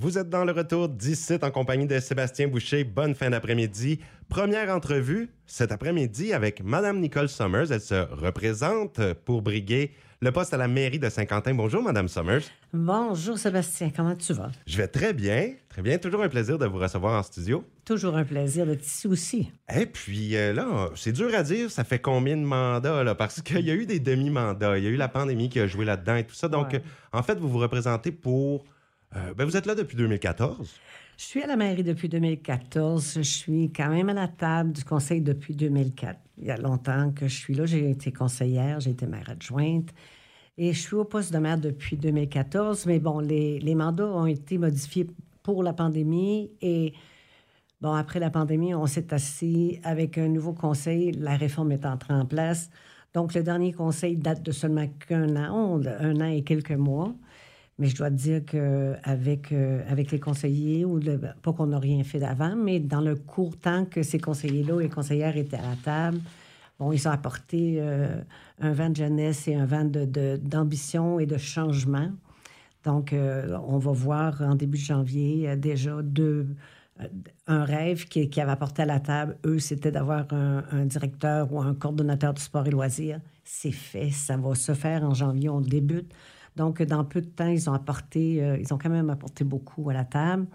Vous 0.00 0.16
êtes 0.16 0.30
dans 0.30 0.44
le 0.44 0.52
retour 0.52 0.88
d'ici 0.88 1.38
en 1.42 1.50
compagnie 1.50 1.86
de 1.86 1.98
Sébastien 1.98 2.46
Boucher. 2.46 2.84
Bonne 2.84 3.16
fin 3.16 3.30
d'après-midi. 3.30 3.98
Première 4.28 4.70
entrevue 4.72 5.28
cet 5.44 5.72
après-midi 5.72 6.32
avec 6.32 6.62
Madame 6.62 7.00
Nicole 7.00 7.28
Summers. 7.28 7.72
Elle 7.72 7.80
se 7.80 8.08
représente 8.14 9.00
pour 9.24 9.42
briguer 9.42 9.90
le 10.20 10.30
poste 10.30 10.54
à 10.54 10.56
la 10.56 10.68
mairie 10.68 11.00
de 11.00 11.08
Saint-Quentin. 11.08 11.52
Bonjour, 11.54 11.82
Madame 11.82 12.06
Summers. 12.06 12.42
Bonjour, 12.72 13.36
Sébastien. 13.38 13.90
Comment 13.90 14.14
tu 14.14 14.32
vas? 14.34 14.52
Je 14.68 14.76
vais 14.76 14.86
très 14.86 15.12
bien. 15.12 15.54
Très 15.68 15.82
bien. 15.82 15.98
Toujours 15.98 16.22
un 16.22 16.28
plaisir 16.28 16.58
de 16.58 16.66
vous 16.66 16.78
recevoir 16.78 17.18
en 17.18 17.22
studio. 17.24 17.64
Toujours 17.84 18.16
un 18.16 18.24
plaisir 18.24 18.66
d'être 18.66 18.86
ici 18.86 19.08
aussi. 19.08 19.50
Et 19.74 19.86
puis 19.86 20.36
euh, 20.36 20.52
là, 20.52 20.90
c'est 20.94 21.10
dur 21.12 21.34
à 21.34 21.42
dire, 21.42 21.72
ça 21.72 21.82
fait 21.82 21.98
combien 21.98 22.36
de 22.36 22.42
mandats, 22.44 23.02
là, 23.02 23.16
parce 23.16 23.42
qu'il 23.42 23.66
y 23.66 23.70
a 23.72 23.74
eu 23.74 23.84
des 23.86 23.98
demi-mandats. 23.98 24.78
Il 24.78 24.84
y 24.84 24.86
a 24.86 24.90
eu 24.90 24.96
la 24.96 25.08
pandémie 25.08 25.48
qui 25.48 25.58
a 25.58 25.66
joué 25.66 25.84
là-dedans 25.84 26.14
et 26.14 26.24
tout 26.24 26.36
ça. 26.36 26.46
Donc, 26.46 26.70
Ouais. 26.74 26.82
en 27.12 27.24
fait, 27.24 27.36
vous 27.40 27.48
vous 27.48 27.58
représentez 27.58 28.12
pour 28.12 28.64
euh, 29.16 29.34
ben, 29.34 29.44
vous 29.44 29.56
êtes 29.56 29.66
là 29.66 29.74
depuis 29.74 29.96
2014. 29.96 30.74
Je 31.16 31.24
suis 31.24 31.42
à 31.42 31.46
la 31.46 31.56
mairie 31.56 31.82
depuis 31.82 32.08
2014. 32.08 33.14
Je 33.16 33.22
suis 33.22 33.72
quand 33.72 33.88
même 33.88 34.08
à 34.08 34.14
la 34.14 34.28
table 34.28 34.72
du 34.72 34.84
conseil 34.84 35.20
depuis 35.20 35.56
2004. 35.56 36.18
Il 36.38 36.46
y 36.46 36.50
a 36.50 36.56
longtemps 36.56 37.10
que 37.10 37.26
je 37.26 37.34
suis 37.34 37.54
là. 37.54 37.66
J'ai 37.66 37.90
été 37.90 38.12
conseillère, 38.12 38.80
j'ai 38.80 38.90
été 38.90 39.06
maire 39.06 39.28
adjointe. 39.28 39.88
Et 40.58 40.72
je 40.72 40.78
suis 40.78 40.94
au 40.94 41.04
poste 41.04 41.32
de 41.32 41.38
maire 41.38 41.58
depuis 41.58 41.96
2014. 41.96 42.86
Mais 42.86 43.00
bon, 43.00 43.18
les, 43.18 43.58
les 43.58 43.74
mandats 43.74 44.06
ont 44.06 44.26
été 44.26 44.58
modifiés 44.58 45.08
pour 45.42 45.62
la 45.62 45.72
pandémie. 45.72 46.52
Et 46.60 46.92
bon, 47.80 47.94
après 47.94 48.20
la 48.20 48.30
pandémie, 48.30 48.74
on 48.74 48.86
s'est 48.86 49.12
assis 49.12 49.80
avec 49.82 50.18
un 50.18 50.28
nouveau 50.28 50.52
conseil. 50.52 51.12
La 51.12 51.36
réforme 51.36 51.72
est 51.72 51.86
entrée 51.86 52.14
en 52.14 52.26
place. 52.26 52.70
Donc, 53.14 53.34
le 53.34 53.42
dernier 53.42 53.72
conseil 53.72 54.16
date 54.16 54.42
de 54.42 54.52
seulement 54.52 54.86
qu'un 55.08 55.34
an, 55.36 55.80
un 55.84 56.20
an 56.20 56.30
et 56.30 56.42
quelques 56.44 56.70
mois. 56.72 57.14
Mais 57.78 57.86
je 57.86 57.96
dois 57.96 58.10
te 58.10 58.16
dire 58.16 58.44
qu'avec 58.44 59.52
avec 59.88 60.10
les 60.10 60.18
conseillers, 60.18 60.84
ou 60.84 60.98
pas 61.42 61.52
qu'on 61.52 61.66
n'a 61.68 61.78
rien 61.78 62.02
fait 62.02 62.18
d'avant, 62.18 62.56
mais 62.56 62.80
dans 62.80 63.00
le 63.00 63.14
court 63.14 63.56
temps 63.56 63.84
que 63.84 64.02
ces 64.02 64.18
conseillers-là 64.18 64.80
et 64.80 64.88
conseillères 64.88 65.36
étaient 65.36 65.56
à 65.58 65.62
la 65.62 65.76
table, 65.84 66.18
bon, 66.80 66.90
ils 66.92 67.06
ont 67.06 67.12
apporté 67.12 67.76
euh, 67.78 68.20
un 68.60 68.72
vent 68.72 68.90
de 68.90 68.96
jeunesse 68.96 69.46
et 69.46 69.54
un 69.54 69.64
vent 69.66 69.84
de- 69.84 70.04
de- 70.06 70.40
d'ambition 70.42 71.20
et 71.20 71.26
de 71.26 71.36
changement. 71.38 72.10
Donc, 72.84 73.12
euh, 73.12 73.56
on 73.68 73.78
va 73.78 73.92
voir 73.92 74.42
en 74.42 74.54
début 74.56 74.78
de 74.78 74.82
janvier 74.82 75.48
euh, 75.48 75.56
déjà 75.56 76.02
deux, 76.02 76.46
euh, 77.00 77.04
un 77.46 77.64
rêve 77.64 78.06
qui, 78.08 78.28
qui 78.28 78.40
avait 78.40 78.50
apporté 78.52 78.82
à 78.82 78.86
la 78.86 78.98
table. 78.98 79.36
Eux, 79.44 79.58
c'était 79.60 79.92
d'avoir 79.92 80.26
un, 80.32 80.64
un 80.72 80.84
directeur 80.84 81.52
ou 81.52 81.60
un 81.60 81.74
coordonnateur 81.74 82.34
du 82.34 82.42
sport 82.42 82.66
et 82.66 82.70
loisirs. 82.70 83.20
C'est 83.44 83.70
fait, 83.72 84.10
ça 84.10 84.36
va 84.36 84.54
se 84.56 84.74
faire 84.74 85.04
en 85.04 85.14
janvier, 85.14 85.48
on 85.48 85.60
débute. 85.60 86.12
Donc, 86.58 86.82
dans 86.82 87.04
peu 87.04 87.20
de 87.20 87.26
temps, 87.26 87.46
ils 87.46 87.70
ont 87.70 87.72
apporté, 87.72 88.42
euh, 88.42 88.58
ils 88.60 88.74
ont 88.74 88.78
quand 88.78 88.90
même 88.90 89.10
apporté 89.10 89.44
beaucoup 89.44 89.88
à 89.90 89.94
la 89.94 90.04
table. 90.04 90.46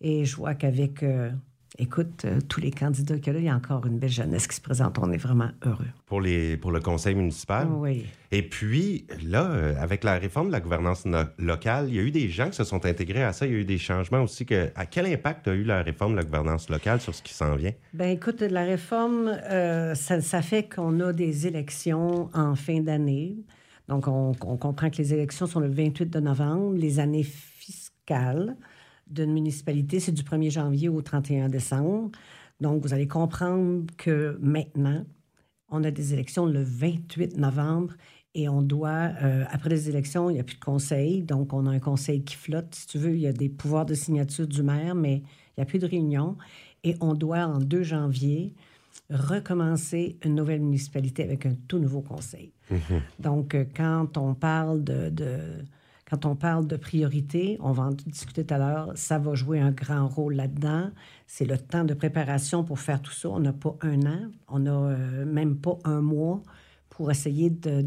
Et 0.00 0.24
je 0.24 0.34
vois 0.34 0.54
qu'avec, 0.54 1.04
euh, 1.04 1.30
écoute, 1.78 2.24
euh, 2.24 2.40
tous 2.48 2.60
les 2.60 2.72
candidats 2.72 3.16
qu'il 3.18 3.28
y 3.28 3.30
a 3.30 3.32
là, 3.34 3.38
il 3.38 3.46
y 3.46 3.48
a 3.48 3.54
encore 3.54 3.86
une 3.86 3.98
belle 4.00 4.10
jeunesse 4.10 4.48
qui 4.48 4.56
se 4.56 4.60
présente. 4.60 4.98
On 4.98 5.12
est 5.12 5.16
vraiment 5.16 5.50
heureux. 5.64 5.86
Pour, 6.06 6.20
les, 6.20 6.56
pour 6.56 6.72
le 6.72 6.80
conseil 6.80 7.14
municipal? 7.14 7.68
Oui. 7.70 8.04
Et 8.32 8.42
puis, 8.42 9.06
là, 9.24 9.44
avec 9.80 10.02
la 10.02 10.18
réforme 10.18 10.48
de 10.48 10.52
la 10.52 10.60
gouvernance 10.60 11.06
no- 11.06 11.30
locale, 11.38 11.86
il 11.88 11.94
y 11.94 11.98
a 12.00 12.02
eu 12.02 12.10
des 12.10 12.28
gens 12.28 12.50
qui 12.50 12.56
se 12.56 12.64
sont 12.64 12.84
intégrés 12.84 13.22
à 13.22 13.32
ça. 13.32 13.46
Il 13.46 13.52
y 13.52 13.54
a 13.54 13.58
eu 13.60 13.64
des 13.64 13.78
changements 13.78 14.22
aussi. 14.24 14.44
Que, 14.44 14.70
à 14.74 14.86
quel 14.86 15.06
impact 15.06 15.46
a 15.46 15.54
eu 15.54 15.62
la 15.62 15.82
réforme 15.82 16.12
de 16.12 16.16
la 16.18 16.24
gouvernance 16.24 16.68
locale 16.68 17.00
sur 17.00 17.14
ce 17.14 17.22
qui 17.22 17.32
s'en 17.32 17.54
vient? 17.54 17.72
Ben 17.92 18.08
écoute, 18.08 18.40
la 18.40 18.64
réforme, 18.64 19.38
ça, 19.94 20.20
ça 20.20 20.42
fait 20.42 20.64
qu'on 20.68 20.98
a 20.98 21.12
des 21.12 21.46
élections 21.46 22.28
en 22.34 22.56
fin 22.56 22.80
d'année. 22.80 23.36
Donc, 23.88 24.08
on, 24.08 24.32
comprend 24.34 24.90
que 24.90 24.96
les 24.96 25.12
élections 25.12 25.46
sont 25.46 25.60
le 25.60 25.68
28 25.68 26.06
de 26.06 26.20
novembre. 26.20 26.74
Les 26.74 27.00
années 27.00 27.22
fiscales 27.22 28.56
d'une 29.06 29.32
municipalité, 29.32 30.00
c'est 30.00 30.12
du 30.12 30.22
1er 30.22 30.50
janvier 30.50 30.88
au 30.88 31.02
31 31.02 31.48
décembre. 31.48 32.10
Donc, 32.60 32.82
vous 32.82 32.94
allez 32.94 33.08
comprendre 33.08 33.84
que 33.98 34.38
maintenant, 34.40 35.04
on 35.68 35.84
a 35.84 35.90
des 35.90 36.14
élections 36.14 36.46
le 36.46 36.62
28 36.62 37.36
novembre 37.36 37.94
et 38.34 38.48
on 38.48 38.62
doit, 38.62 39.12
euh, 39.22 39.44
après 39.50 39.70
les 39.70 39.88
élections, 39.88 40.30
il 40.30 40.34
n'y 40.34 40.40
a 40.40 40.44
plus 40.44 40.56
de 40.56 40.64
conseil. 40.64 41.22
Donc, 41.22 41.52
on 41.52 41.66
a 41.66 41.70
un 41.70 41.78
conseil 41.78 42.24
qui 42.24 42.36
flotte. 42.36 42.74
Si 42.74 42.86
tu 42.86 42.98
veux, 42.98 43.14
il 43.14 43.20
y 43.20 43.26
a 43.26 43.32
des 43.32 43.48
pouvoirs 43.48 43.86
de 43.86 43.94
signature 43.94 44.46
du 44.46 44.62
maire, 44.62 44.94
mais 44.94 45.18
il 45.18 45.52
n'y 45.58 45.62
a 45.62 45.66
plus 45.66 45.78
de 45.78 45.86
réunion. 45.86 46.36
Et 46.82 46.96
on 47.00 47.14
doit, 47.14 47.46
en 47.46 47.58
2 47.58 47.82
janvier, 47.82 48.54
recommencer 49.14 50.18
une 50.24 50.34
nouvelle 50.34 50.60
municipalité 50.60 51.22
avec 51.22 51.46
un 51.46 51.54
tout 51.68 51.78
nouveau 51.78 52.02
conseil. 52.02 52.52
Donc, 53.18 53.54
euh, 53.54 53.64
quand 53.76 54.16
on 54.18 54.34
parle 54.34 54.82
de, 54.84 55.08
de- 55.10 55.64
quand 56.10 56.26
on 56.26 56.36
parle 56.36 56.66
de 56.66 56.76
priorité, 56.76 57.56
on 57.60 57.72
va 57.72 57.84
en 57.84 57.90
discuter 57.90 58.44
tout 58.44 58.54
à 58.54 58.58
l'heure, 58.58 58.92
ça 58.94 59.18
va 59.18 59.34
jouer 59.34 59.60
un 59.60 59.70
grand 59.70 60.06
rôle 60.06 60.34
là-dedans. 60.34 60.90
C'est 61.26 61.44
le 61.46 61.56
temps 61.58 61.84
de 61.84 61.94
préparation 61.94 62.64
pour 62.64 62.78
faire 62.78 63.00
tout 63.00 63.12
ça. 63.12 63.28
On 63.30 63.40
n'a 63.40 63.52
pas 63.52 63.76
un 63.80 64.02
an, 64.02 64.30
on 64.48 64.58
n'a 64.60 64.72
euh, 64.72 65.24
même 65.24 65.56
pas 65.56 65.78
un 65.84 66.00
mois 66.00 66.42
pour 66.90 67.10
essayer 67.10 67.50
de 67.50 67.86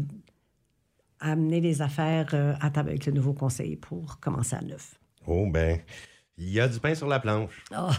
amener 1.20 1.60
les 1.60 1.82
affaires 1.82 2.28
euh, 2.32 2.54
à 2.60 2.70
table 2.70 2.90
avec 2.90 3.06
le 3.06 3.12
nouveau 3.12 3.32
conseil 3.32 3.76
pour 3.76 4.20
commencer 4.20 4.56
à 4.56 4.62
neuf. 4.62 4.98
Oh, 5.26 5.46
ben, 5.50 5.78
il 6.38 6.50
y 6.50 6.60
a 6.60 6.68
du 6.68 6.78
pain 6.78 6.94
sur 6.94 7.08
la 7.08 7.18
planche. 7.18 7.64
Ah. 7.72 7.90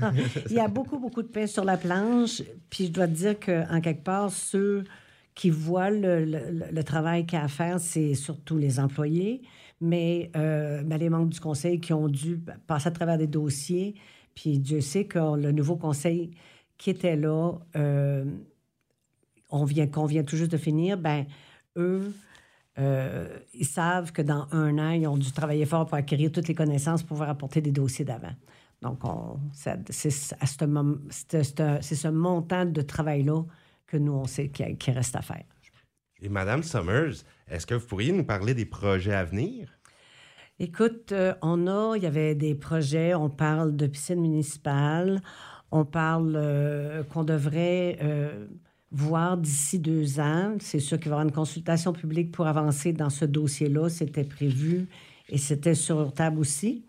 Il 0.50 0.56
y 0.56 0.60
a 0.60 0.68
beaucoup, 0.68 0.98
beaucoup 0.98 1.22
de 1.22 1.28
pain 1.28 1.46
sur 1.46 1.64
la 1.64 1.76
planche. 1.76 2.42
Puis 2.68 2.86
je 2.86 2.90
dois 2.90 3.06
te 3.06 3.12
dire 3.12 3.38
qu'en 3.38 3.80
quelque 3.80 4.02
part, 4.02 4.30
ceux 4.30 4.84
qui 5.34 5.50
voient 5.50 5.90
le, 5.90 6.82
travail 6.82 7.26
qu'il 7.26 7.38
y 7.38 7.42
a 7.42 7.44
à 7.44 7.48
faire, 7.48 7.78
c'est 7.78 8.14
surtout 8.14 8.58
les 8.58 8.80
employés, 8.80 9.42
mais 9.80 10.30
euh, 10.36 10.82
ben, 10.82 10.98
les 10.98 11.08
membres 11.08 11.30
du 11.30 11.40
conseil 11.40 11.78
qui 11.78 11.92
ont 11.92 12.08
dû 12.08 12.40
passer 12.66 12.88
à 12.88 12.90
travers 12.90 13.18
des 13.18 13.26
dossiers. 13.26 13.94
Puis 14.34 14.58
Dieu 14.58 14.80
sait 14.80 15.04
que 15.04 15.36
le 15.36 15.52
nouveau 15.52 15.76
conseil 15.76 16.32
qui 16.78 16.90
était 16.90 17.16
là, 17.16 17.52
euh, 17.76 18.24
on 19.50 19.64
vient, 19.64 19.86
qu'on 19.86 20.06
vient 20.06 20.24
tout 20.24 20.36
juste 20.36 20.52
de 20.52 20.56
finir, 20.56 20.98
ben 20.98 21.26
eux, 21.76 22.12
euh, 22.78 23.38
ils 23.54 23.66
savent 23.66 24.12
que 24.12 24.22
dans 24.22 24.46
un 24.52 24.78
an, 24.78 24.90
ils 24.90 25.06
ont 25.06 25.16
dû 25.16 25.32
travailler 25.32 25.66
fort 25.66 25.86
pour 25.86 25.96
acquérir 25.96 26.30
toutes 26.32 26.48
les 26.48 26.54
connaissances 26.54 27.02
pour 27.02 27.08
pouvoir 27.08 27.30
apporter 27.30 27.60
des 27.60 27.72
dossiers 27.72 28.04
d'avant. 28.04 28.34
Donc, 28.82 29.00
c'est 29.52 30.10
ce 30.10 32.08
montant 32.08 32.66
de 32.66 32.82
travail-là 32.82 33.42
que 33.86 33.96
nous, 33.96 34.12
on 34.12 34.26
sait 34.26 34.48
qu'il 34.48 34.76
qu'il 34.76 34.94
reste 34.94 35.16
à 35.16 35.22
faire. 35.22 35.44
Et 36.20 36.28
Madame 36.28 36.62
Summers, 36.62 37.24
est-ce 37.48 37.66
que 37.66 37.74
vous 37.74 37.86
pourriez 37.86 38.12
nous 38.12 38.24
parler 38.24 38.54
des 38.54 38.64
projets 38.64 39.14
à 39.14 39.24
venir? 39.24 39.68
Écoute, 40.58 41.12
euh, 41.12 41.34
on 41.42 41.66
a, 41.66 41.96
il 41.96 42.02
y 42.02 42.06
avait 42.06 42.34
des 42.34 42.54
projets, 42.54 43.14
on 43.14 43.28
parle 43.28 43.76
de 43.76 43.86
piscine 43.86 44.20
municipale, 44.20 45.20
on 45.70 45.84
parle 45.84 46.32
euh, 46.34 47.02
qu'on 47.04 47.24
devrait 47.24 47.98
euh, 48.02 48.46
voir 48.90 49.36
d'ici 49.36 49.78
deux 49.78 50.20
ans. 50.20 50.56
C'est 50.60 50.78
sûr 50.78 50.98
qu'il 50.98 51.10
va 51.10 51.16
y 51.16 51.18
avoir 51.18 51.26
une 51.26 51.34
consultation 51.34 51.92
publique 51.92 52.32
pour 52.32 52.46
avancer 52.46 52.92
dans 52.92 53.10
ce 53.10 53.24
dossier-là. 53.24 53.88
C'était 53.88 54.24
prévu 54.24 54.88
et 55.28 55.38
c'était 55.38 55.74
sur 55.74 56.12
table 56.12 56.38
aussi. 56.38 56.84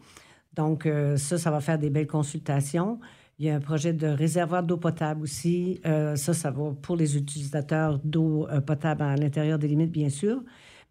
Donc, 0.56 0.86
euh, 0.86 1.18
ça, 1.18 1.38
ça 1.38 1.52
va 1.52 1.60
faire 1.60 1.78
des 1.78 1.90
belles 1.90 2.08
consultations. 2.08 3.00
Il 3.40 3.46
y 3.46 3.50
a 3.50 3.56
un 3.56 3.60
projet 3.60 3.94
de 3.94 4.08
réservoir 4.08 4.64
d'eau 4.64 4.78
potable 4.78 5.22
aussi. 5.22 5.80
Euh, 5.86 6.16
ça, 6.16 6.34
ça 6.34 6.50
va 6.50 6.72
pour 6.82 6.96
les 6.96 7.16
utilisateurs 7.16 8.00
d'eau 8.04 8.48
euh, 8.50 8.62
potable 8.62 9.04
à 9.04 9.16
l'intérieur 9.16 9.60
des 9.60 9.68
limites, 9.68 9.92
bien 9.92 10.10
sûr. 10.10 10.42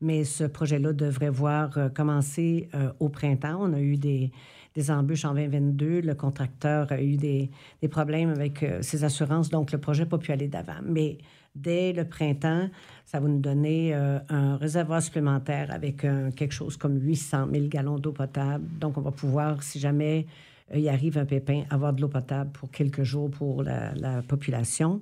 Mais 0.01 0.25
ce 0.25 0.45
projet-là 0.45 0.93
devrait 0.93 1.31
voir 1.31 1.91
commencer 1.95 2.69
au 3.01 3.09
printemps. 3.09 3.57
On 3.63 3.73
a 3.73 3.81
eu 3.81 3.97
des, 3.97 4.31
des 4.77 4.91
embûches 4.91 5.25
en 5.25 5.35
2022. 5.35 6.03
Le 6.03 6.15
contracteur 6.15 6.93
a 6.93 7.03
eu 7.03 7.17
des, 7.17 7.51
problèmes 7.91 8.31
avec 8.31 8.63
euh, 8.63 8.83
ses 8.83 9.03
assurances, 9.05 9.49
donc 9.49 9.73
le 9.73 9.79
projet 9.79 10.05
n'a 10.05 10.11
pas 10.11 10.19
pu 10.19 10.31
aller 10.33 10.49
d'avant. 10.49 10.81
Mais 10.85 11.19
dès 11.55 11.93
le 11.95 12.05
printemps, 12.05 12.69
ça 13.07 13.19
va 13.19 13.27
nous 13.27 13.41
donner 13.41 13.95
euh, 13.95 14.19
un 14.29 14.57
réservoir 14.57 15.03
supplémentaire 15.03 15.73
avec 15.73 16.05
un- 16.05 16.31
quelque 16.31 16.53
chose 16.53 16.77
comme 16.77 17.01
800 17.01 17.49
000 17.51 17.69
gallons 17.69 17.99
d'eau 17.99 18.13
potable. 18.13 18.65
Donc, 18.79 18.99
on 18.99 19.01
va 19.01 19.13
pouvoir, 19.13 19.63
si 19.63 19.81
jamais 19.81 20.27
euh, 20.75 20.79
il 20.79 20.89
arrive 20.91 21.17
un 21.17 21.25
pépin, 21.25 21.65
avoir 21.71 21.95
de 21.95 22.03
l'eau 22.03 22.09
potable 22.09 22.51
pour 22.53 22.71
quelques 22.71 23.03
jours 23.03 23.31
pour 23.31 23.63
la, 23.63 23.95
la 23.95 24.21
population. 24.23 25.01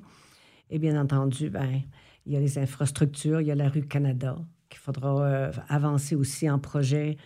Et 0.70 0.78
bien 0.78 1.00
entendu, 1.00 1.50
ben, 1.50 1.80
il 2.26 2.32
y 2.32 2.36
a 2.36 2.40
les 2.40 2.58
infrastructures, 2.58 3.40
il 3.40 3.48
y 3.48 3.50
a 3.50 3.56
la 3.56 3.68
rue 3.68 3.82
Canada 3.82 4.36
qu'il 4.70 4.78
faudra 4.80 5.20
euh, 5.24 5.52
avancer 5.68 6.14
aussi 6.14 6.48
en 6.48 6.58
projet, 6.58 7.16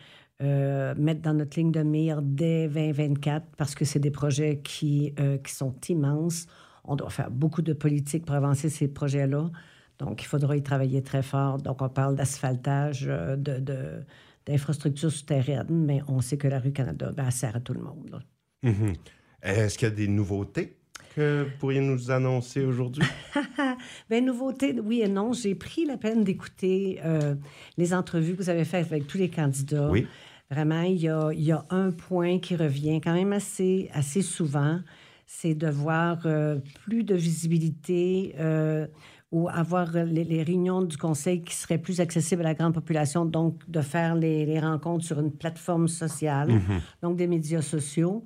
euh, 0.42 0.94
mettre 0.96 1.20
dans 1.22 1.34
notre 1.34 1.58
ligne 1.58 1.72
de 1.72 1.82
mire 1.82 2.22
dès 2.22 2.68
2024 2.68 3.46
parce 3.56 3.74
que 3.74 3.84
c'est 3.84 3.98
des 3.98 4.10
projets 4.10 4.60
qui, 4.62 5.12
euh, 5.18 5.38
qui 5.38 5.52
sont 5.52 5.74
immenses. 5.88 6.46
On 6.84 6.96
doit 6.96 7.10
faire 7.10 7.30
beaucoup 7.30 7.62
de 7.62 7.72
politique 7.72 8.24
pour 8.24 8.34
avancer 8.36 8.68
ces 8.70 8.88
projets-là. 8.88 9.50
Donc, 9.98 10.22
il 10.22 10.26
faudra 10.26 10.56
y 10.56 10.62
travailler 10.62 11.02
très 11.02 11.22
fort. 11.22 11.58
Donc, 11.58 11.82
on 11.82 11.88
parle 11.88 12.14
d'asphaltage, 12.14 13.06
euh, 13.08 13.36
de, 13.36 13.58
de- 13.58 14.04
d'infrastructures 14.46 15.10
souterraines, 15.10 15.66
mais 15.68 16.00
on 16.08 16.20
sait 16.20 16.36
que 16.38 16.48
la 16.48 16.58
rue 16.60 16.72
Canada, 16.72 17.10
ben, 17.14 17.24
elle 17.26 17.32
sert 17.32 17.56
à 17.56 17.60
tout 17.60 17.74
le 17.74 17.80
monde. 17.80 18.22
Mhm. 18.62 18.94
Est-ce 19.42 19.76
qu'il 19.76 19.88
y 19.88 19.90
a 19.90 19.94
des 19.94 20.08
nouveautés 20.08 20.76
que 21.14 21.44
vous 21.44 21.58
pourriez 21.58 21.80
nous 21.80 22.10
annoncer 22.10 22.64
aujourd'hui? 22.64 23.02
Ben, 24.08 24.24
nouveauté, 24.24 24.74
oui 24.82 25.02
et 25.02 25.08
non. 25.08 25.32
J'ai 25.32 25.54
pris 25.54 25.84
la 25.84 25.96
peine 25.98 26.24
d'écouter 26.24 27.00
euh, 27.04 27.34
les 27.76 27.92
entrevues 27.92 28.34
que 28.36 28.42
vous 28.42 28.48
avez 28.50 28.64
faites 28.64 28.86
avec 28.86 29.06
tous 29.06 29.18
les 29.18 29.28
candidats. 29.28 29.90
Oui. 29.90 30.06
Vraiment, 30.50 30.82
il 30.82 30.96
y 30.96 31.08
a, 31.08 31.30
il 31.32 31.42
y 31.42 31.52
a 31.52 31.64
un 31.70 31.90
point 31.90 32.38
qui 32.38 32.56
revient 32.56 33.00
quand 33.02 33.12
même 33.12 33.32
assez, 33.32 33.90
assez 33.92 34.22
souvent, 34.22 34.80
c'est 35.26 35.54
de 35.54 35.68
voir 35.68 36.20
euh, 36.24 36.58
plus 36.84 37.04
de 37.04 37.14
visibilité 37.14 38.34
euh, 38.38 38.86
ou 39.30 39.50
avoir 39.50 39.92
les, 39.92 40.24
les, 40.24 40.42
réunions 40.42 40.80
du 40.80 40.96
conseil 40.96 41.42
qui 41.42 41.54
seraient 41.54 41.76
plus 41.76 42.00
accessibles 42.00 42.40
à 42.40 42.44
la 42.44 42.54
grande 42.54 42.72
population, 42.72 43.26
donc 43.26 43.68
de 43.68 43.82
faire 43.82 44.14
les, 44.14 44.46
les 44.46 44.58
rencontres 44.58 45.04
sur 45.04 45.20
une 45.20 45.32
plateforme 45.32 45.86
sociale, 45.86 46.48
Mhm. 46.48 46.80
donc 47.02 47.16
des 47.16 47.26
médias 47.26 47.60
sociaux. 47.60 48.24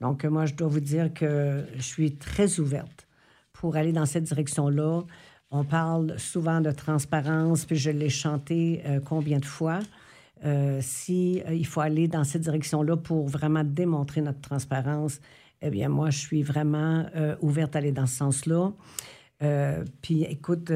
Donc, 0.00 0.24
euh, 0.24 0.30
moi, 0.30 0.46
je 0.46 0.54
dois 0.54 0.68
vous 0.68 0.80
dire 0.80 1.12
que 1.12 1.64
je 1.74 1.82
suis 1.82 2.14
très 2.16 2.60
ouverte 2.60 3.08
pour 3.52 3.74
aller 3.74 3.92
dans 3.92 4.06
cette 4.06 4.24
direction-là. 4.24 5.02
On 5.50 5.64
parle 5.64 6.18
souvent 6.18 6.60
de 6.60 6.70
transparence, 6.70 7.64
puis 7.64 7.76
je 7.76 7.90
l'ai 7.90 8.08
chanté 8.08 8.82
euh, 8.86 9.00
combien 9.00 9.38
de 9.40 9.44
fois? 9.44 9.80
Euh, 10.44 10.78
si 10.82 11.42
euh, 11.46 11.54
il 11.54 11.66
faut 11.66 11.80
aller 11.80 12.06
dans 12.06 12.24
cette 12.24 12.42
direction-là 12.42 12.96
pour 12.96 13.28
vraiment 13.28 13.64
démontrer 13.64 14.20
notre 14.20 14.40
transparence, 14.40 15.20
eh 15.62 15.70
bien, 15.70 15.88
moi, 15.88 16.10
je 16.10 16.18
suis 16.18 16.42
vraiment 16.42 17.06
euh, 17.16 17.36
ouverte 17.40 17.74
à 17.76 17.78
aller 17.78 17.92
dans 17.92 18.06
ce 18.06 18.16
sens-là. 18.16 18.72
Euh, 19.42 19.84
puis, 20.02 20.24
écoute, 20.24 20.70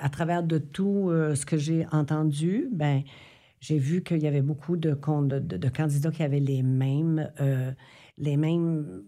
à 0.00 0.08
travers 0.08 0.42
de 0.42 0.58
tout 0.58 1.10
ce 1.34 1.44
que 1.44 1.56
j'ai 1.56 1.86
entendu, 1.90 2.68
ben, 2.72 3.02
j'ai 3.60 3.78
vu 3.78 4.02
qu'il 4.02 4.22
y 4.22 4.26
avait 4.26 4.42
beaucoup 4.42 4.76
de, 4.76 4.94
candidats 4.94 6.10
qui 6.10 6.22
avaient 6.22 6.40
les 6.40 6.62
mêmes, 6.62 7.30
les 8.16 8.36
mêmes 8.36 9.02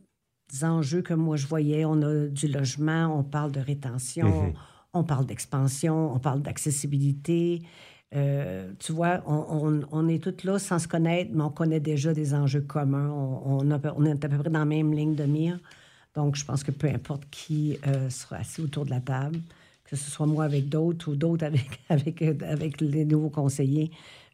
enjeux 0.62 1.02
que 1.02 1.14
moi 1.14 1.36
je 1.36 1.46
voyais. 1.46 1.84
On 1.84 2.02
a 2.02 2.26
du 2.26 2.48
logement, 2.48 3.18
on 3.18 3.24
parle 3.24 3.52
de 3.52 3.60
rétention, 3.60 4.44
Mhm. 4.44 4.52
on 4.92 5.04
parle 5.04 5.26
d'expansion, 5.26 6.12
on 6.14 6.18
parle 6.18 6.42
d'accessibilité. 6.42 7.62
Euh, 8.14 8.70
tu 8.78 8.92
vois, 8.92 9.22
on, 9.26 10.08
est 10.08 10.22
tous 10.22 10.46
là 10.46 10.58
sans 10.58 10.78
se 10.78 10.86
connaître, 10.86 11.30
mais 11.34 11.42
on 11.42 11.50
connaît 11.50 11.80
déjà 11.80 12.14
des 12.14 12.34
enjeux 12.34 12.60
communs. 12.60 13.10
On, 13.10 13.68
est 13.70 13.74
à 14.24 14.28
peu 14.28 14.38
près 14.38 14.50
dans 14.50 14.60
la 14.60 14.64
même 14.64 14.92
ligne 14.92 15.14
de 15.14 15.24
mire. 15.24 15.58
Donc, 16.14 16.36
je 16.36 16.44
pense 16.44 16.62
que 16.62 16.70
peu 16.70 16.88
importe 16.88 17.24
qui 17.30 17.78
euh, 17.86 18.08
sera 18.08 18.36
assis 18.36 18.62
autour 18.62 18.84
de 18.84 18.90
la 18.90 19.00
table, 19.00 19.38
que 19.84 19.96
ce 19.96 20.10
soit 20.10 20.26
moi 20.26 20.44
avec 20.44 20.68
d'autres 20.68 21.10
ou 21.10 21.16
d'autres 21.16 21.46
avec, 21.88 22.80
les 22.80 23.04
nouveaux 23.04 23.28
conseillers, 23.28 23.90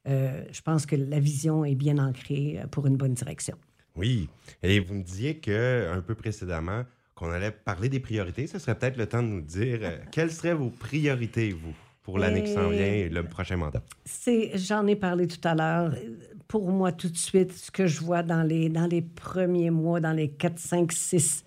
euh, 0.07 0.45
je 0.53 0.61
pense 0.61 0.87
que 0.87 0.97
la 0.97 1.19
vision 1.19 1.65
est 1.65 1.75
bien 1.75 1.99
ancrée 1.99 2.61
pour 2.71 2.87
une 2.87 2.97
bonne 2.97 3.15
direction. 3.15 3.57
Oui. 3.97 4.29
Et 4.63 4.81
vous 4.81 4.95
me 4.95 5.03
disiez 5.03 5.37
que 5.39 5.91
un 5.93 6.01
peu 6.01 6.15
précédemment 6.15 6.85
qu'on 7.15 7.31
allait 7.31 7.51
parler 7.51 7.89
des 7.89 8.01
priorités. 8.01 8.47
Ce 8.47 8.59
serait 8.59 8.75
peut-être 8.75 8.97
le 8.97 9.07
temps 9.07 9.23
de 9.23 9.29
nous 9.29 9.43
dire 9.43 9.81
quelles 10.11 10.33
seraient 10.33 10.55
vos 10.55 10.71
priorités, 10.71 11.53
vous, 11.53 11.75
pour 12.03 12.19
l'année 12.19 12.43
qui 12.43 12.53
s'en 12.53 12.69
vient 12.69 12.81
et 12.81 13.09
le 13.09 13.23
prochain 13.25 13.57
mandat. 13.57 13.83
C'est, 14.05 14.53
j'en 14.55 14.87
ai 14.87 14.97
parlé 14.97 15.27
tout 15.27 15.47
à 15.47 15.55
l'heure. 15.55 15.95
Pour 16.49 16.71
moi, 16.71 16.93
tout 16.93 17.09
de 17.09 17.17
suite, 17.17 17.53
ce 17.53 17.71
que 17.71 17.87
je 17.87 18.01
vois 18.01 18.23
dans 18.23 18.43
les, 18.43 18.69
dans 18.69 18.87
les 18.87 19.03
premiers 19.03 19.71
mois, 19.71 20.01
dans 20.01 20.13
les 20.13 20.31
4, 20.31 20.59
5, 20.59 20.93
6 20.93 21.45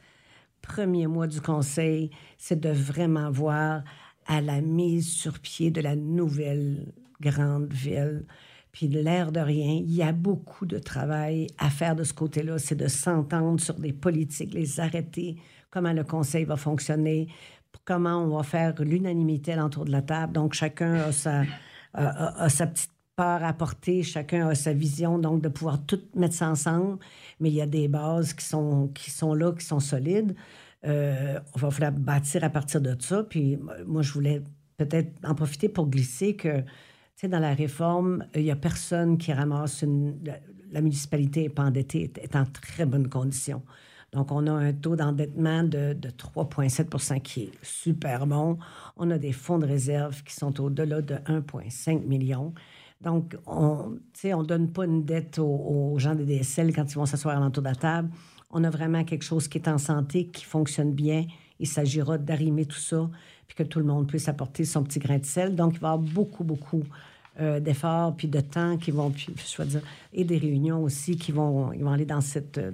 premiers 0.62 1.08
mois 1.08 1.28
du 1.28 1.42
Conseil, 1.42 2.10
c'est 2.38 2.60
de 2.60 2.70
vraiment 2.70 3.30
voir 3.30 3.84
à 4.26 4.42
la 4.42 4.62
mise 4.62 5.08
sur 5.08 5.40
pied 5.40 5.70
de 5.70 5.82
la 5.82 5.96
nouvelle 5.96 6.92
grande 7.22 7.72
ville. 7.72 8.26
Puis 8.72 8.90
de 8.90 9.00
l'air 9.00 9.32
de 9.32 9.40
rien, 9.40 9.74
il 9.74 9.94
y 9.94 10.02
a 10.02 10.12
beaucoup 10.12 10.66
de 10.66 10.80
travail 10.80 11.48
à 11.58 11.70
faire 11.70 11.96
de 11.96 12.04
ce 12.04 12.14
côté-là. 12.14 12.58
C'est 12.58 12.76
de 12.76 12.88
s'entendre 12.88 13.60
sur 13.60 13.76
des 13.76 13.94
politiques, 13.94 14.54
les 14.54 14.80
arrêter, 14.80 15.38
comment 15.70 15.94
le 15.94 16.04
Conseil 16.04 16.44
va 16.44 16.58
fonctionner, 16.58 17.28
comment 17.84 18.18
on 18.24 18.38
va 18.38 18.44
faire 18.44 18.74
l'unanimité 18.82 19.60
autour 19.60 19.86
de 19.86 19.92
la 19.92 20.02
table. 20.02 20.34
Donc, 20.34 20.54
chacun 20.54 20.94
a 20.96 21.12
sa, 21.12 21.44
petite 21.94 22.92
part 23.16 23.44
à 23.44 23.50
apporter, 23.50 24.04
chacun 24.04 24.48
a 24.48 24.56
sa 24.56 24.74
vision, 24.74 25.20
donc 25.20 25.42
de 25.42 25.50
pouvoir 25.50 25.86
tout 25.86 26.02
mettre 26.16 26.36
ça 26.36 26.50
ensemble. 26.50 26.98
Mais 27.40 27.50
il 27.50 27.56
y 27.56 27.62
a 27.62 27.66
des 27.68 27.88
bases 27.88 28.34
qui 28.34 28.46
sont, 28.46 28.90
qui 28.94 29.12
sont 29.12 29.34
là, 29.34 29.52
qui 29.52 29.66
sont 29.66 29.80
solides. 29.80 30.36
Euh, 30.86 31.40
on 31.56 31.60
va 31.60 31.72
falloir 31.72 31.92
bâtir 31.92 32.44
à 32.44 32.50
partir 32.50 32.82
de 32.82 32.96
ça. 33.00 33.24
Puis 33.24 33.58
moi, 33.86 34.02
je 34.02 34.14
voulais 34.14 34.42
peut-être 34.78 35.12
en 35.24 35.34
profiter 35.36 35.70
pour 35.70 35.88
glisser 35.88 36.36
que, 36.36 36.60
tu 36.60 36.66
sais, 37.16 37.28
dans 37.28 37.40
la 37.40 37.54
réforme, 37.54 38.26
il 38.36 38.44
n'y 38.44 38.52
a 38.52 38.56
personne 38.56 39.18
qui 39.18 39.34
ramasse 39.34 39.82
une... 39.82 40.18
La, 40.24 40.36
la 40.72 40.82
municipalité 40.82 41.44
n'est 41.44 41.50
pas 41.50 41.64
endettée, 41.64 42.04
est- 42.04 42.18
est 42.18 42.36
en 42.36 42.44
très 42.44 42.86
bonne 42.86 43.08
condition. 43.08 43.62
Donc, 44.16 44.32
on 44.32 44.48
a 44.48 44.52
un 44.52 44.72
taux 44.72 44.96
d'endettement 44.96 45.64
de, 45.64 45.92
de 45.94 46.10
3,7% 46.10 47.22
qui 47.22 47.44
est 47.44 47.52
super 47.62 48.26
bon. 48.26 48.58
On 48.96 49.12
a 49.12 49.18
des 49.18 49.34
fonds 49.34 49.60
de 49.60 49.68
réserve 49.68 50.24
qui 50.24 50.34
sont 50.34 50.62
au-delà 50.62 51.02
de 51.02 51.16
1,5 51.16 52.06
million. 52.06 52.54
Donc, 53.02 53.36
on 53.46 53.98
ne 54.24 54.44
donne 54.46 54.72
pas 54.72 54.86
une 54.86 55.04
dette 55.04 55.38
aux, 55.38 55.96
gens 55.98 56.16
des 56.16 56.24
DSL 56.24 56.74
quand 56.74 56.90
ils 56.90 56.96
vont 56.96 57.06
s'asseoir 57.06 57.36
à 57.36 57.42
l'entour 57.42 57.62
de 57.62 57.68
la 57.68 57.76
table. 57.76 58.10
On 58.52 58.64
a 58.64 58.70
vraiment 58.70 59.04
quelque 59.04 59.26
chose 59.26 59.50
qui 59.50 59.58
est 59.58 59.68
en 59.68 59.78
santé, 59.78 60.28
qui 60.28 60.46
fonctionne 60.46 60.94
bien. 60.94 61.26
Il 61.60 61.68
s'agira 61.68 62.18
d'arrimer 62.18 62.66
tout 62.66 62.80
ça, 62.80 63.10
puis 63.48 63.56
que 63.58 63.64
tout 63.64 63.80
le 63.80 63.86
monde 63.86 64.08
puisse 64.08 64.30
apporter 64.30 64.64
son 64.64 64.84
petit 64.84 65.00
grain 65.00 65.18
de 65.18 65.26
sel. 65.26 65.56
Donc, 65.56 65.74
il 65.74 65.80
va 65.80 65.90
y 65.90 65.92
avoir 65.92 66.08
beaucoup, 66.08 66.46
beaucoup 66.46 66.84
euh, 67.42 67.60
d'efforts, 67.60 68.16
puis 68.16 68.30
de 68.30 68.40
temps 68.40 68.78
qui 68.78 68.92
vont, 68.92 69.12
puis, 69.12 69.28
je 69.36 69.64
dire, 69.64 69.82
et 70.14 70.24
des 70.24 70.38
réunions 70.38 70.82
aussi 70.82 71.18
qui 71.18 71.34
vont, 71.34 71.72
vont 71.78 71.92
aller 71.92 72.06
dans, 72.06 72.22
cette, 72.22 72.60
euh, 72.60 72.72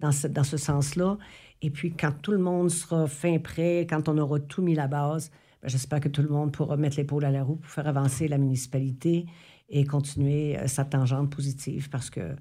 dans, 0.00 0.12
ce, 0.12 0.26
dans 0.26 0.44
ce 0.44 0.56
sens-là. 0.56 1.18
Et 1.62 1.70
puis, 1.70 1.92
quand 1.92 2.12
tout 2.22 2.32
le 2.32 2.38
monde 2.38 2.70
sera 2.70 3.06
fin 3.06 3.38
prêt, 3.38 3.86
quand 3.88 4.08
on 4.08 4.18
aura 4.18 4.38
tout 4.40 4.62
mis 4.62 4.74
la 4.74 4.86
base, 4.86 5.30
ben, 5.62 5.68
j'espère 5.68 6.00
que 6.00 6.08
tout 6.08 6.22
le 6.22 6.28
monde 6.28 6.52
pourra 6.52 6.76
mettre 6.76 6.96
l'épaule 6.96 7.24
à 7.24 7.30
la 7.30 7.42
roue 7.42 7.56
pour 7.56 7.70
faire 7.70 7.88
avancer 7.88 8.28
la 8.28 8.38
municipalité 8.38 9.26
et 9.68 9.84
continuer 9.84 10.58
euh, 10.58 10.66
sa 10.66 10.84
tangente 10.84 11.30
positive 11.30 11.88
parce 11.90 12.10
que 12.10 12.36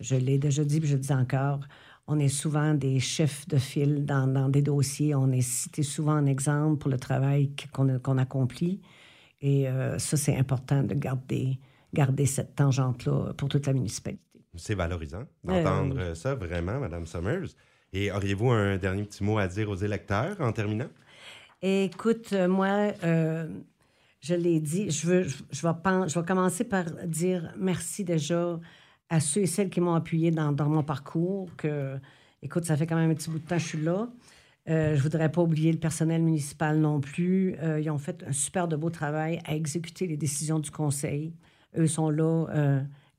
je 0.00 0.16
l'ai 0.16 0.38
déjà 0.38 0.64
dit, 0.64 0.80
puis 0.80 0.88
je 0.88 0.94
le 0.94 1.00
dis 1.00 1.12
encore, 1.12 1.60
on 2.06 2.18
est 2.18 2.28
souvent 2.28 2.74
des 2.74 3.00
chefs 3.00 3.48
de 3.48 3.56
file 3.56 4.04
dans, 4.04 4.48
des 4.48 4.62
dossiers. 4.62 5.14
On 5.14 5.30
est 5.32 5.40
cité 5.40 5.82
souvent 5.82 6.18
en 6.18 6.26
exemple 6.26 6.78
pour 6.78 6.90
le 6.90 6.98
travail 6.98 7.52
qu'on 7.72 7.98
qu'on 7.98 8.18
accomplit. 8.18 8.80
Et 9.40 9.68
euh, 9.68 9.98
ça, 9.98 10.16
c'est 10.16 10.36
important 10.36 10.82
de 10.82 10.94
garder, 10.94 11.58
garder 11.92 12.26
cette 12.26 12.56
tangente-là 12.56 13.32
pour 13.36 13.48
toute 13.48 13.66
la 13.66 13.72
municipalité. 13.72 14.33
C'est 14.56 14.74
valorisant 14.74 15.24
d'entendre 15.42 15.96
Euh, 15.98 16.14
ça, 16.14 16.34
vraiment, 16.34 16.78
Madame 16.78 17.06
Summers. 17.06 17.48
Et 17.92 18.10
auriez-vous 18.10 18.50
un 18.50 18.76
dernier 18.76 19.04
petit 19.04 19.22
mot 19.22 19.38
à 19.38 19.46
dire 19.48 19.68
aux 19.70 19.76
électeurs 19.76 20.36
en 20.40 20.52
terminant? 20.52 20.88
Écoute, 21.62 22.32
euh, 22.32 22.48
moi, 22.48 22.92
euh, 23.04 23.48
je 24.20 24.34
l'ai 24.34 24.60
dit, 24.60 24.90
je, 24.90 25.06
veux, 25.06 25.22
je, 25.24 25.36
je 25.50 25.66
vais 25.66 25.72
pen- 25.82 26.08
je 26.08 26.18
vais 26.18 26.26
commencer 26.26 26.64
par 26.64 26.84
dire 27.06 27.52
merci 27.58 28.04
déjà 28.04 28.58
à 29.08 29.20
ceux 29.20 29.42
et 29.42 29.46
celles 29.46 29.70
qui 29.70 29.80
m'ont 29.80 29.94
appuyé 29.94 30.30
dans, 30.30 30.52
dans 30.52 30.68
mon 30.68 30.82
parcours. 30.82 31.48
Que, 31.56 31.96
écoute, 32.42 32.64
ça 32.64 32.76
fait 32.76 32.86
quand 32.86 32.96
même 32.96 33.10
un 33.10 33.14
petit 33.14 33.30
bout 33.30 33.38
de 33.38 33.46
temps 33.46 33.56
que 33.56 33.62
je 33.62 33.68
suis 33.68 33.82
là. 33.82 34.08
Euh, 34.68 34.96
je 34.96 35.02
voudrais 35.02 35.30
pas 35.30 35.42
oublier 35.42 35.70
le 35.72 35.78
personnel 35.78 36.22
municipal 36.22 36.78
non 36.78 37.00
plus. 37.00 37.54
Euh, 37.62 37.80
ils 37.80 37.90
ont 37.90 37.98
fait 37.98 38.24
un 38.26 38.32
super 38.32 38.66
de 38.66 38.76
beau 38.76 38.90
travail 38.90 39.40
à 39.44 39.54
exécuter 39.54 40.06
les 40.06 40.16
décisions 40.16 40.58
du 40.58 40.70
conseil. 40.70 41.34
Eux 41.76 41.86
sont 41.86 42.08
là, 42.08 42.46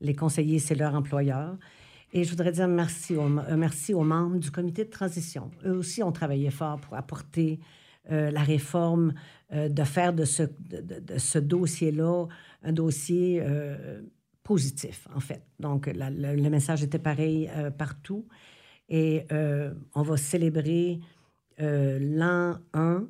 les 0.00 0.14
conseillers, 0.14 0.58
c'est 0.58 0.74
leur 0.74 0.94
employeur. 0.94 1.56
Et 2.12 2.24
je 2.24 2.30
voudrais 2.30 2.52
dire 2.52 2.68
merci 2.68 3.16
aux, 3.16 3.38
euh, 3.38 3.56
merci 3.56 3.92
aux 3.92 4.04
membres 4.04 4.38
du 4.38 4.50
comité 4.50 4.84
de 4.84 4.90
transition. 4.90 5.50
Eux 5.64 5.76
aussi 5.76 6.02
ont 6.02 6.12
travaillé 6.12 6.50
fort 6.50 6.80
pour 6.80 6.94
apporter 6.94 7.58
euh, 8.10 8.30
la 8.30 8.42
réforme, 8.42 9.14
euh, 9.52 9.68
de 9.68 9.82
faire 9.82 10.12
de 10.12 10.24
ce, 10.24 10.44
de, 10.44 11.18
ce 11.18 11.38
dossier-là 11.38 12.26
un 12.62 12.72
dossier 12.72 13.42
positif, 14.42 15.08
en 15.14 15.20
fait. 15.20 15.42
Donc, 15.58 15.86
la- 15.86 16.10
le, 16.10 16.50
message 16.50 16.82
était 16.82 16.98
pareil 16.98 17.50
partout. 17.78 18.26
Et 18.88 19.26
on 19.94 20.02
va 20.02 20.16
célébrer 20.16 21.00
l'an 21.58 22.58
1 22.72 23.08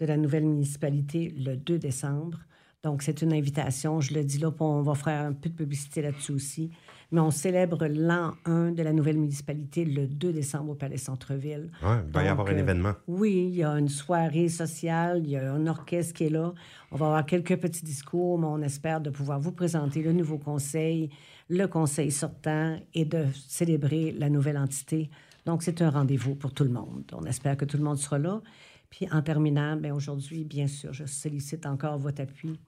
de 0.00 0.06
la 0.06 0.16
nouvelle 0.16 0.44
municipalité 0.44 1.30
le 1.30 1.56
2 1.56 1.78
décembre. 1.78 2.38
Donc, 2.82 3.02
c'est 3.02 3.22
une 3.22 3.32
invitation. 3.32 4.00
Je 4.00 4.12
le 4.12 4.24
dis 4.24 4.38
là, 4.38 4.50
on 4.58 4.82
va 4.82 4.94
faire 4.94 5.26
un 5.26 5.32
peu 5.32 5.48
de 5.48 5.54
publicité 5.54 6.02
là-dessus 6.02 6.32
aussi. 6.32 6.70
Mais 7.12 7.20
on 7.20 7.30
célèbre 7.30 7.86
l'an 7.86 8.32
1 8.46 8.72
de 8.72 8.82
la 8.82 8.92
nouvelle 8.92 9.18
municipalité 9.18 9.84
le 9.84 10.06
2 10.06 10.32
décembre 10.32 10.72
au 10.72 10.74
Palais 10.74 10.96
Centre-Ville. 10.96 11.70
Ouais, 11.82 11.98
il 12.06 12.12
va 12.12 12.24
y 12.24 12.28
avoir 12.28 12.48
un 12.48 12.54
euh, 12.54 12.58
événement. 12.58 12.94
Oui, 13.06 13.50
il 13.50 13.56
y 13.56 13.62
a 13.62 13.78
une 13.78 13.90
soirée 13.90 14.48
sociale, 14.48 15.20
il 15.22 15.30
y 15.30 15.36
a 15.36 15.52
un 15.52 15.66
orchestre 15.66 16.14
qui 16.14 16.24
est 16.24 16.30
là. 16.30 16.54
On 16.90 16.96
va 16.96 17.06
avoir 17.06 17.26
quelques 17.26 17.56
petits 17.58 17.84
discours, 17.84 18.38
mais 18.38 18.46
on 18.46 18.62
espère 18.62 19.00
de 19.00 19.10
pouvoir 19.10 19.38
vous 19.38 19.52
présenter 19.52 20.02
le 20.02 20.12
nouveau 20.12 20.38
conseil, 20.38 21.10
le 21.50 21.66
conseil 21.66 22.10
sortant 22.10 22.78
et 22.94 23.04
de 23.04 23.26
célébrer 23.46 24.12
la 24.18 24.30
nouvelle 24.30 24.56
entité. 24.56 25.10
Donc, 25.44 25.62
c'est 25.62 25.82
un 25.82 25.90
rendez-vous 25.90 26.34
pour 26.34 26.54
tout 26.54 26.64
le 26.64 26.70
monde. 26.70 27.04
On 27.12 27.24
espère 27.26 27.58
que 27.58 27.66
tout 27.66 27.76
le 27.76 27.84
monde 27.84 27.98
sera 27.98 28.18
là. 28.18 28.40
Puis, 28.88 29.06
en 29.12 29.20
terminant, 29.20 29.76
bien, 29.76 29.94
aujourd'hui, 29.94 30.44
bien 30.44 30.66
sûr, 30.66 30.94
je 30.94 31.04
sollicite 31.04 31.66
encore 31.66 31.98
votre 31.98 32.22
appui 32.22 32.58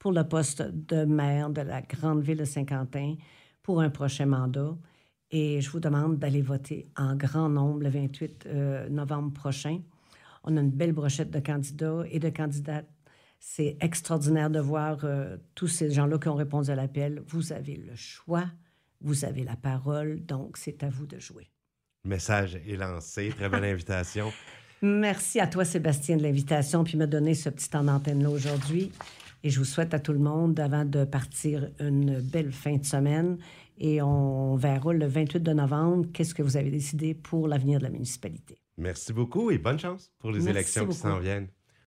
pour 0.00 0.12
le 0.12 0.24
poste 0.24 0.62
de 0.62 1.04
maire 1.04 1.50
de 1.50 1.60
la 1.60 1.82
grande 1.82 2.22
ville 2.22 2.38
de 2.38 2.44
Saint-Quentin 2.44 3.14
pour 3.62 3.80
un 3.80 3.90
prochain 3.90 4.26
mandat. 4.26 4.76
Et 5.30 5.60
je 5.60 5.70
vous 5.70 5.78
demande 5.78 6.18
d'aller 6.18 6.42
voter 6.42 6.88
en 6.96 7.14
grand 7.14 7.48
nombre 7.48 7.84
le 7.84 7.90
28 7.90 8.46
euh, 8.46 8.88
novembre 8.88 9.32
prochain. 9.32 9.80
On 10.42 10.56
a 10.56 10.60
une 10.60 10.70
belle 10.70 10.92
brochette 10.92 11.30
de 11.30 11.38
candidats 11.38 12.02
et 12.10 12.18
de 12.18 12.30
candidates. 12.30 12.88
C'est 13.38 13.76
extraordinaire 13.80 14.50
de 14.50 14.58
voir 14.58 15.04
euh, 15.04 15.36
tous 15.54 15.68
ces 15.68 15.90
gens-là 15.90 16.18
qui 16.18 16.28
ont 16.28 16.34
répondu 16.34 16.70
à 16.70 16.74
l'appel. 16.74 17.22
Vous 17.28 17.52
avez 17.52 17.76
le 17.76 17.94
choix, 17.94 18.46
vous 19.02 19.24
avez 19.24 19.44
la 19.44 19.56
parole, 19.56 20.24
donc 20.24 20.56
c'est 20.56 20.82
à 20.82 20.88
vous 20.88 21.06
de 21.06 21.18
jouer. 21.18 21.50
Message 22.04 22.56
est 22.56 22.76
lancé. 22.76 23.28
Très 23.36 23.50
belle 23.50 23.64
invitation. 23.74 24.32
Merci 24.82 25.40
à 25.40 25.46
toi, 25.46 25.66
Sébastien, 25.66 26.16
de 26.16 26.22
l'invitation, 26.22 26.84
puis 26.84 26.96
me 26.96 27.06
donner 27.06 27.34
ce 27.34 27.50
petit 27.50 27.68
temps 27.68 27.84
d'antenne-là 27.84 28.30
aujourd'hui. 28.30 28.90
Et 29.42 29.50
je 29.50 29.58
vous 29.58 29.64
souhaite 29.64 29.94
à 29.94 29.98
tout 29.98 30.12
le 30.12 30.18
monde, 30.18 30.58
avant 30.60 30.84
de 30.84 31.04
partir, 31.04 31.70
une 31.80 32.20
belle 32.20 32.52
fin 32.52 32.76
de 32.76 32.84
semaine. 32.84 33.38
Et 33.78 34.02
on 34.02 34.56
verra 34.56 34.92
le 34.92 35.06
28 35.06 35.40
de 35.40 35.52
novembre 35.52 36.06
qu'est-ce 36.12 36.34
que 36.34 36.42
vous 36.42 36.56
avez 36.56 36.70
décidé 36.70 37.14
pour 37.14 37.48
l'avenir 37.48 37.78
de 37.78 37.84
la 37.84 37.90
municipalité. 37.90 38.58
Merci 38.76 39.12
beaucoup 39.12 39.50
et 39.50 39.58
bonne 39.58 39.78
chance 39.78 40.12
pour 40.18 40.30
les 40.30 40.38
Merci 40.38 40.50
élections 40.50 40.86
qui 40.86 40.96
s'en 40.96 41.18
viennent. 41.18 41.48